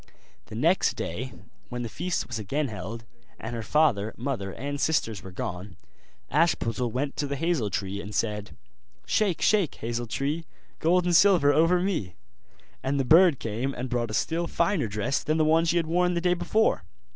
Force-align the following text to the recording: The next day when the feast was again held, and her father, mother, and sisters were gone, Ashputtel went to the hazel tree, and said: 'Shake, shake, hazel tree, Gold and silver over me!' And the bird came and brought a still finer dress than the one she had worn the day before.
The 0.47 0.55
next 0.55 0.95
day 0.95 1.31
when 1.69 1.83
the 1.83 1.87
feast 1.87 2.25
was 2.25 2.39
again 2.39 2.69
held, 2.69 3.05
and 3.39 3.53
her 3.55 3.61
father, 3.61 4.15
mother, 4.17 4.51
and 4.51 4.81
sisters 4.81 5.21
were 5.21 5.29
gone, 5.29 5.77
Ashputtel 6.31 6.89
went 6.91 7.15
to 7.17 7.27
the 7.27 7.35
hazel 7.35 7.69
tree, 7.69 8.01
and 8.01 8.15
said: 8.15 8.57
'Shake, 9.05 9.43
shake, 9.43 9.75
hazel 9.75 10.07
tree, 10.07 10.47
Gold 10.79 11.05
and 11.05 11.15
silver 11.15 11.53
over 11.53 11.79
me!' 11.79 12.15
And 12.81 12.99
the 12.99 13.05
bird 13.05 13.37
came 13.39 13.75
and 13.75 13.89
brought 13.91 14.09
a 14.09 14.15
still 14.15 14.47
finer 14.47 14.87
dress 14.87 15.21
than 15.23 15.37
the 15.37 15.45
one 15.45 15.65
she 15.65 15.77
had 15.77 15.85
worn 15.85 16.15
the 16.15 16.19
day 16.21 16.33
before. 16.33 16.81